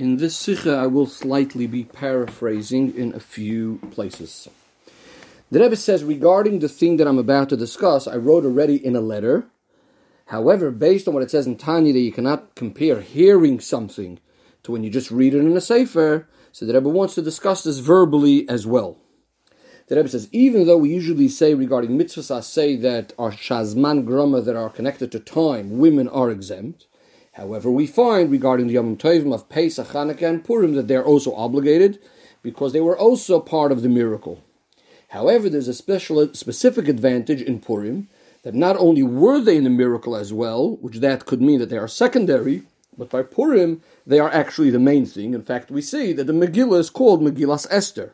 [0.00, 4.48] In this sicha, I will slightly be paraphrasing in a few places.
[5.50, 8.96] The Rebbe says regarding the thing that I'm about to discuss, I wrote already in
[8.96, 9.44] a letter.
[10.28, 14.18] However, based on what it says in Tanya, that you cannot compare hearing something
[14.62, 17.62] to when you just read it in a sefer, so the Rebbe wants to discuss
[17.62, 18.96] this verbally as well.
[19.88, 24.06] The Rebbe says, even though we usually say regarding mitzvahs, I say that our shazman
[24.06, 26.86] grama that are connected to time, women are exempt.
[27.40, 31.34] However, we find regarding the Yom Tovim of Pesach, Hanukkah, and Purim that they're also
[31.34, 31.98] obligated
[32.42, 34.44] because they were also part of the miracle.
[35.08, 38.08] However, there's a special, specific advantage in Purim
[38.42, 41.70] that not only were they in the miracle as well, which that could mean that
[41.70, 42.64] they are secondary,
[42.98, 45.32] but by Purim they are actually the main thing.
[45.32, 48.12] In fact, we see that the Megillah is called Megillas Esther.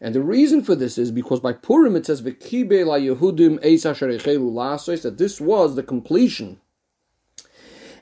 [0.00, 3.60] And the reason for this is because by Purim it says Yehudim
[5.02, 6.60] that this was the completion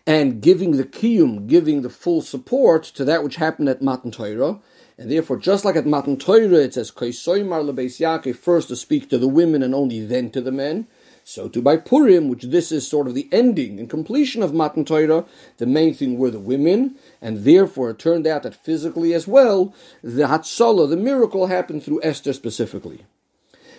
[0.06, 4.60] and giving the kiyum, giving the full support to that which happened at Matan Torah.
[4.98, 9.11] And therefore, just like at Matan Torah, it says Kaisoymar lebeis Yaakov first to speak
[9.11, 10.86] to the women and only then to the men.
[11.28, 14.84] So too by Purim, which this is sort of the ending and completion of Matan
[14.84, 15.25] Torah,
[15.58, 19.75] the main thing were the women, and therefore it turned out that physically as well,
[20.05, 23.06] the Hatzalah, the miracle, happened through Esther specifically.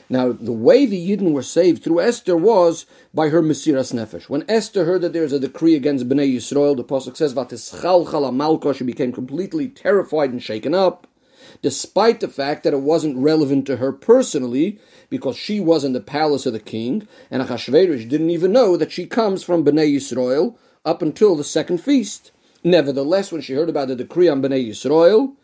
[0.09, 4.29] Now, the way the Yidden were saved through Esther was by her Mesiras Nefesh.
[4.29, 8.73] When Esther heard that there's a decree against Bnei Yisrael, the Pasuk says, Vatischalchal Malka,
[8.73, 11.07] she became completely terrified and shaken up
[11.61, 16.01] despite the fact that it wasn't relevant to her personally, because she was in the
[16.01, 20.55] palace of the king, and Achashverosh didn't even know that she comes from Bnei Yisrael
[20.85, 22.31] up until the second feast.
[22.63, 25.35] Nevertheless, when she heard about the decree on Bnei Yisrael,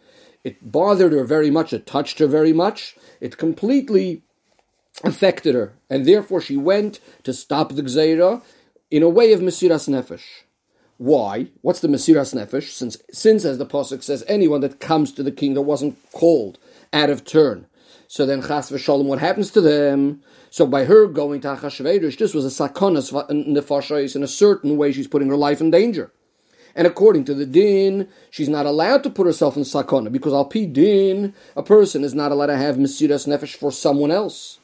[0.44, 4.24] it bothered her very much, it touched her very much, it completely
[5.04, 8.42] affected her, and therefore she went to stop the Gzeira
[8.92, 10.44] in a way of Mesiras Nefesh.
[10.98, 11.48] Why?
[11.62, 12.70] What's the Mesiras Nefesh?
[12.70, 16.60] Since, since, as the Pasuk says, anyone that comes to the king that wasn't called
[16.92, 17.66] out of turn.
[18.08, 20.22] So then, Chas v'shalom, what happens to them?
[20.52, 24.16] So by her going to Achashverosh, this was a sakonas nefashos.
[24.16, 26.12] In a certain way, she's putting her life in danger.
[26.76, 30.46] And according to the din, she's not allowed to put herself in sakona because al
[30.46, 34.60] pi din, a person is not allowed to have mesiras nefesh for someone else.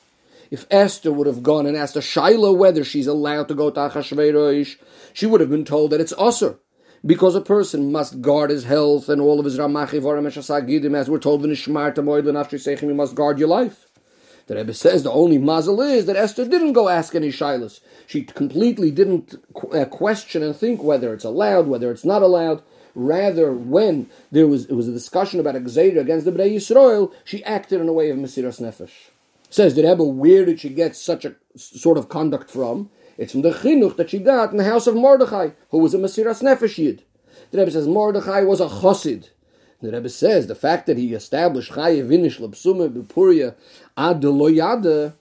[0.52, 3.80] If Esther would have gone and asked a Shiloh whether she's allowed to go to
[3.80, 4.78] Achashverosh,
[5.14, 6.58] she would have been told that it's assur.
[7.06, 11.20] Because a person must guard his health and all of his ramachivarim and as we're
[11.20, 13.86] told in Ishmar Tamoid Lenafshi you must guard your life.
[14.48, 17.80] The Rebbe says the only mazel is that Esther didn't go ask any shilas.
[18.08, 19.36] She completely didn't
[19.72, 22.64] uh, question and think whether it's allowed, whether it's not allowed.
[22.96, 27.44] Rather, when there was it was a discussion about a against the Bnei Yisrael, she
[27.44, 29.12] acted in a way of Mesiras Nefesh.
[29.50, 32.90] Says the Rebbe, where did she get such a sort of conduct from?
[33.18, 35.98] It's from the chinuch that she got in the house of Mordechai, who was a
[35.98, 37.02] Mesiras Nefesh.
[37.52, 39.30] The Rebbe says Mordechai was a chosid.
[39.82, 43.56] The Rebbe says the fact that he established Chaye Vinish Lepsume Bepuria
[43.98, 45.16] Ad Loyada,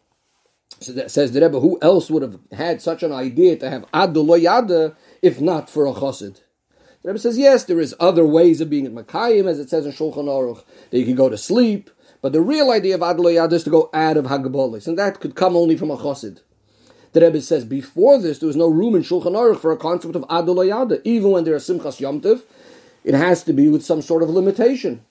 [0.80, 4.94] says the Rebbe, who else would have had such an idea to have Ad Loyada
[5.22, 6.40] if not for a chosid?
[7.02, 9.86] The Rebbe says, yes, there is other ways of being in Makayim, as it says
[9.86, 11.90] in Shulchan Aruch, that you can go to sleep,
[12.20, 15.34] but the real idea of Adloyad is to go out of Hagabolis, and that could
[15.34, 16.40] come only from a chosid.
[17.12, 20.14] The Rebbe says before this there was no room in Shulchan Aruch for a concept
[20.14, 21.00] of Adolayada.
[21.04, 22.42] Even when there is Simchas Yomtiv,
[23.04, 25.04] it has to be with some sort of limitation.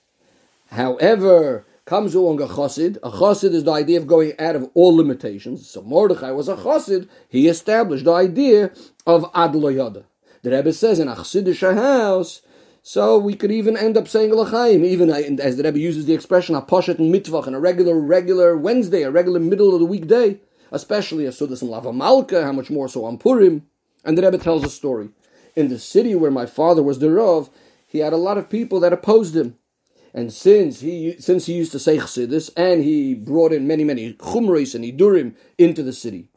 [0.70, 2.98] However, comes along a chosid.
[2.98, 5.68] A chosid is the idea of going out of all limitations.
[5.68, 7.08] So Mordechai was a chosid.
[7.30, 8.72] He established the idea
[9.08, 10.04] of Adloyada.
[10.44, 12.42] The Rebbe says in a chassidish house
[12.88, 16.56] so we could even end up saying L'chaim, even as the Rebbe uses the expression
[16.56, 20.40] Aposhet and Mitvach, and a regular, regular Wednesday, a regular middle of the weekday,
[20.72, 23.68] especially a Sudas Melava Malka, how much more so on Purim.
[24.06, 25.10] And the Rebbe tells a story.
[25.54, 27.50] In the city where my father was the Rav,
[27.86, 29.58] he had a lot of people that opposed him.
[30.14, 34.14] And since he since he used to say Chassidus, and he brought in many, many
[34.14, 36.30] Chumris and Idurim into the city.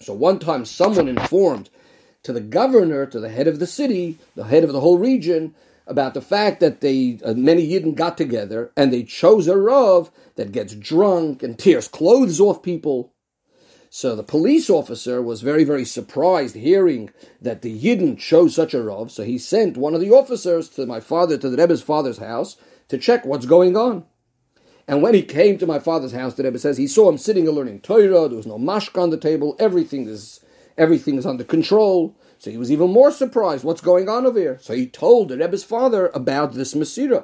[0.00, 1.70] So one time someone informed
[2.22, 5.56] to the governor, to the head of the city, the head of the whole region,
[5.86, 10.10] about the fact that they uh, many Yidden got together and they chose a Rav
[10.36, 13.12] that gets drunk and tears clothes off people.
[13.90, 17.10] So the police officer was very, very surprised hearing
[17.42, 19.10] that the Yidden chose such a Rav.
[19.10, 22.56] So he sent one of the officers to my father, to the Rebbe's father's house,
[22.88, 24.06] to check what's going on.
[24.88, 27.46] And when he came to my father's house, the Rebbe says he saw him sitting
[27.46, 28.28] and learning Torah.
[28.28, 29.56] There was no mashka on the table.
[29.58, 30.40] Everything is
[30.78, 32.16] everything is under control.
[32.42, 33.62] So he was even more surprised.
[33.62, 34.58] What's going on over here?
[34.60, 37.22] So he told the Rebbe's father about this Masira.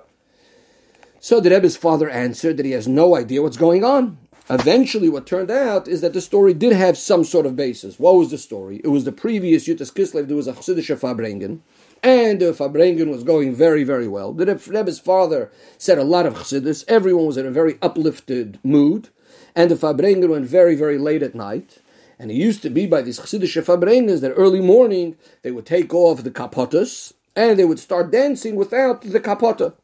[1.19, 4.19] So the Rebbe's father answered that he has no idea what's going on.
[4.49, 7.99] Eventually, what turned out is that the story did have some sort of basis.
[7.99, 8.81] What was the story?
[8.85, 11.63] It was the previous Yud Tes Kislev, there was a Chassidish Farbrengen,
[12.01, 14.33] and uh, the Farbrengen was going very, very well.
[14.33, 16.85] The Rebbe's father said a lot of chassidus.
[16.87, 19.09] Everyone was in a very uplifted mood,
[19.57, 21.79] and the Farbrengen went very, very late at night.
[22.19, 25.95] And it used to be by these chassidish Farbrengens that early morning they would take
[25.95, 29.75] off the kapotas and they would start dancing without the kapota.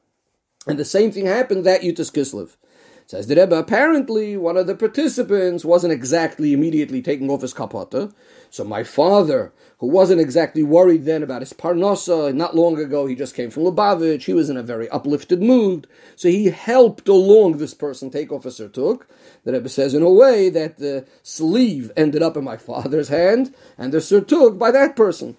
[0.67, 2.57] And the same thing happened that Yud Tes Kislev.
[3.07, 8.15] Says the Rebbe, apparently one of the participants wasn't exactly immediately taking off his kapota.
[8.49, 13.15] So my father, who wasn't exactly worried then about his parnasa, not long ago he
[13.15, 15.87] just came from Lubavitch, he was in a very uplifted mood,
[16.17, 19.03] so he helped along this person take off a surtuk.
[19.45, 23.55] The Rebbe says in a way that the sleeve ended up in my father's hand,
[23.77, 25.37] and the surtuk by that person.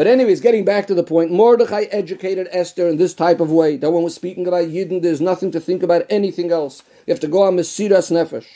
[0.00, 3.76] But anyways, getting back to the point, Mordechai educated Esther in this type of way.
[3.76, 6.82] That when we're speaking about Yidden, there's nothing to think about anything else.
[7.06, 8.46] You have to go on Mesiras Nefesh.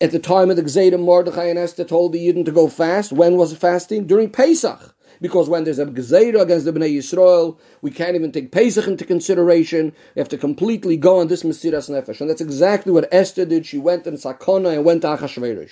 [0.00, 3.12] At the time of the Gzeda, Mordechai and Esther told the Yidden to go fast.
[3.12, 4.08] When was fasting?
[4.08, 4.96] During Pesach.
[5.20, 9.04] Because when there's a Gzeda against the Bnei Yisrael, we can't even take Pesach into
[9.04, 9.92] consideration.
[10.16, 12.20] We have to completely go on this Mesiras Nefesh.
[12.20, 13.64] And that's exactly what Esther did.
[13.64, 15.70] She went in Sakona and went to Achashverosh.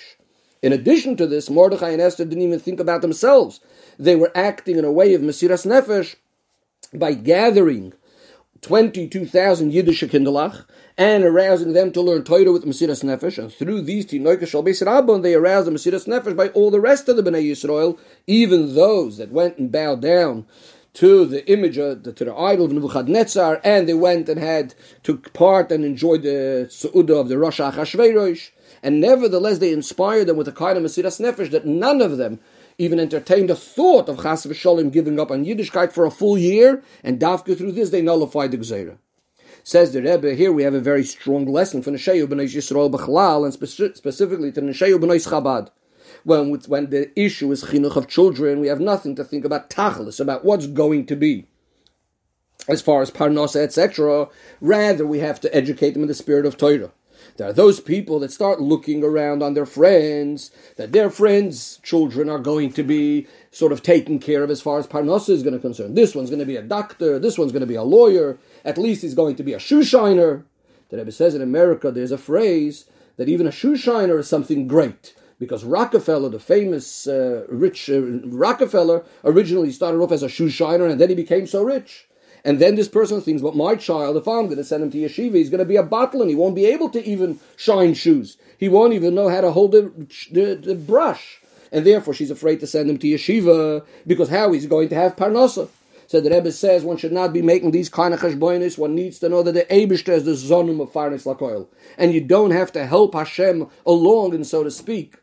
[0.61, 3.59] In addition to this, Mordechai and Esther didn't even think about themselves.
[3.97, 6.15] They were acting in a way of Mesiras Nefesh
[6.93, 7.93] by gathering
[8.61, 10.65] 22,000 Yiddish Kindelach
[10.97, 13.39] and arousing them to learn Torah with Mesiras Nefesh.
[13.39, 17.09] And through these Tinoika Shal Beis they aroused the Mesiras Nefesh by all the rest
[17.09, 17.97] of the Bnei Yisrael,
[18.27, 20.45] even those that went and bowed down
[20.93, 25.33] to the image of to the idol of Nebuchadnezzar, and they went and had took
[25.33, 28.51] part and enjoyed the Su'udah of the Rosh Achashverosh
[28.83, 32.39] and nevertheless they inspired them with a kind of Mesiras Nefesh that none of them
[32.77, 36.83] even entertained a thought of Chas v'sholim giving up on Yiddishkeit for a full year,
[37.03, 38.97] and Dafka through this they nullified the Gzeira.
[39.63, 43.45] Says the Rebbe, here we have a very strong lesson for Nesheyu b'nei Yisrael b'chalal,
[43.45, 45.69] and speci- specifically to Nesheyu b'nei Chabad.
[46.23, 50.19] When, when the issue is chinuch of children, we have nothing to think about tachlis,
[50.19, 51.47] about what's going to be
[52.67, 54.27] as far as parnasa, etc.
[54.59, 56.91] Rather, we have to educate them in the spirit of Torah.
[57.37, 62.29] There are those people that start looking around on their friends, that their friends' children
[62.29, 65.53] are going to be sort of taken care of as far as Parnasa is going
[65.53, 65.95] to concern.
[65.95, 68.77] This one's going to be a doctor, this one's going to be a lawyer, at
[68.77, 70.45] least he's going to be a shoe shiner.
[70.89, 72.85] The Rebbe says in America there's a phrase
[73.17, 75.15] that even a shoe shiner is something great.
[75.39, 80.85] Because Rockefeller, the famous uh, rich uh, Rockefeller, originally started off as a shoe shiner
[80.85, 82.07] and then he became so rich.
[82.43, 84.97] And then this person thinks, but my child, if I'm going to send him to
[84.97, 87.93] yeshiva, he's going to be a bottle and he won't be able to even shine
[87.93, 88.37] shoes.
[88.57, 89.91] He won't even know how to hold the,
[90.31, 91.39] the, the brush.
[91.71, 95.15] And therefore she's afraid to send him to yeshiva because how he's going to have
[95.15, 95.69] parnasa.
[96.07, 98.77] So the Rebbe says one should not be making these kind of cheshbonis.
[98.77, 101.69] One needs to know that the Eibishter is the zonum of farnes lakoil.
[101.97, 105.15] And you don't have to help Hashem along, and so to speak,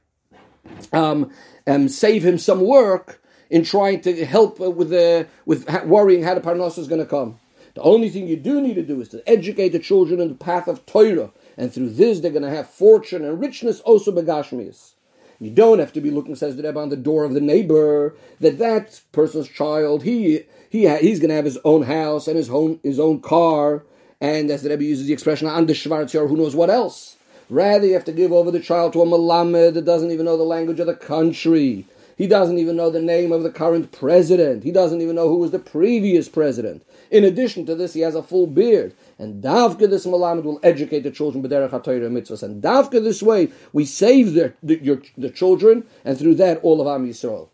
[0.90, 1.30] um,
[1.66, 6.34] um, save him some work in trying to help uh, with the with worrying how
[6.34, 7.38] the parnasa is going to come.
[7.74, 10.34] The only thing you do need to do is to educate the children in the
[10.34, 14.92] path of Torah, and through this they're going to have fortune and richness also begashmias.
[15.40, 18.16] You don't have to be looking, says the Rebbe, on the door of the neighbor
[18.40, 22.50] that that person's child he he he's going to have his own house and his
[22.50, 23.84] own his own car,
[24.20, 27.16] and as the Rebbe uses the expression, on the Schwarzjahr, who knows what else.
[27.50, 30.36] Rather, you have to give over the child to a malamed that doesn't even know
[30.36, 31.86] the language of the country
[32.18, 34.64] he doesn't even know the name of the current president.
[34.64, 36.84] He doesn't even know who was the previous president.
[37.12, 38.92] In addition to this, he has a full beard.
[39.20, 42.42] And Davka this Malamed will educate the children b'derech HaTorah mitzvahs.
[42.42, 46.88] And Davka this way, we save the, your, the children, and through that, all of
[46.88, 47.50] Am Yisrael.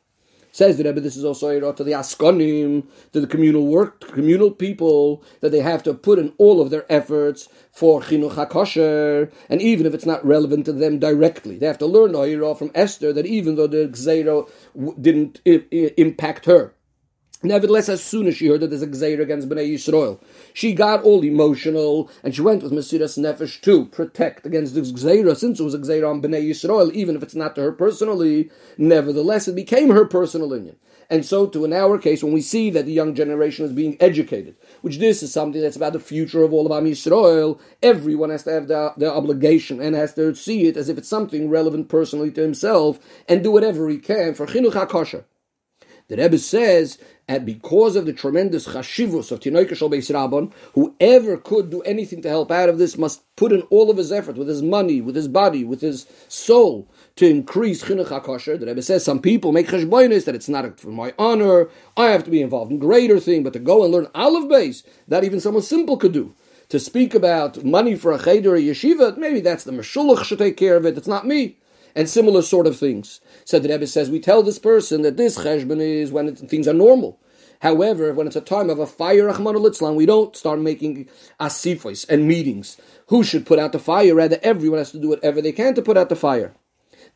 [0.55, 4.53] Says the Rebbe, this is also a to the Askonim, to the communal work, communal
[4.53, 9.61] people, that they have to put in all of their efforts for Chinuch HaKosher, and
[9.61, 13.13] even if it's not relevant to them directly, they have to learn Hira from Esther
[13.13, 14.49] that even though the Gzeiro
[15.03, 16.73] didn't impact her,
[17.45, 20.19] Nevertheless, as soon as she heard that there's a Gzeir against Bnei Yisrael,
[20.55, 25.37] she got all emotional and she went with Mesiras Nefesh to protect against this Gzeir,
[25.37, 28.51] since it was a Gzeir on Bnei Yisrael, even if it's not to her personally,
[28.79, 30.77] nevertheless it became her personal inyan.
[31.11, 33.99] And so, to in our case, when we see that the young generation is being
[34.01, 38.31] educated, which this is something that's about the future of all of Am Yisrael, everyone
[38.31, 41.51] has to have the, the obligation and has to see it as if it's something
[41.51, 42.99] relevant personally to himself
[43.29, 45.25] and do whatever he can for Chinuch HaKosher.
[46.09, 51.39] The Rebbe says and because of the tremendous chashivus of Tinoika Shal Beis Rabban, whoever
[51.39, 54.37] could do anything to help out of this must put in all of his effort,
[54.37, 58.61] with his money, with his body, with his soul, to increase chinuch hakosher.
[58.61, 61.69] The Rebbe says some people make cheshbonis that it's not for my honor.
[61.97, 64.85] I have to be involved in greater thing, but to go and learn aleph beis
[65.09, 66.35] that even someone simple could do.
[66.69, 70.57] To speak about money for a cheder or yeshiva, maybe that's the meshulach should take
[70.57, 70.99] care of it.
[70.99, 71.57] It's not me
[71.95, 73.21] and similar sort of things.
[73.45, 76.69] So the Rebbe says, we tell this person that this cheshbon is when it, things
[76.69, 77.21] are normal.
[77.61, 81.09] However, when it's a time of a fire, we don't start making
[81.41, 82.77] asifos and meetings.
[83.09, 84.15] Who should put out the fire?
[84.15, 86.55] Rather, everyone has to do whatever they can to put out the fire.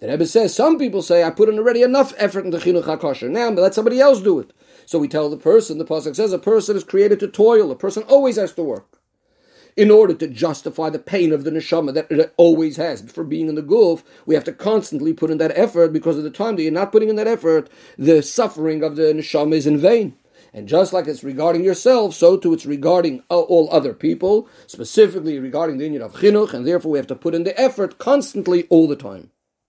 [0.00, 3.28] The Rebbe says some people say I put in already enough effort into chinuch hakosher.
[3.28, 4.52] Now let somebody else do it.
[4.86, 5.78] So we tell the person.
[5.78, 7.70] The pasuk says a person is created to toil.
[7.72, 8.97] A person always has to work
[9.78, 13.48] in order to justify the pain of the neshama that it always has for being
[13.48, 16.56] in the guf, we have to constantly put in that effort because of the time
[16.56, 20.16] that you're not putting in that effort, the suffering of the neshama is in vain.
[20.52, 25.78] And just like it's regarding yourself, so too it's regarding all other people, specifically regarding
[25.78, 28.88] the inyan of chinuch, and therefore we have to put in the effort constantly all
[28.88, 29.30] the time.